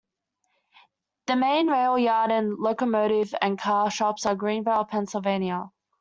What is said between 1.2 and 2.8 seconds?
The main rail yard and